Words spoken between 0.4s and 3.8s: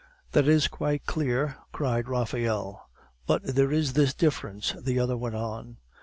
is quite clear," cried Raphael. "But there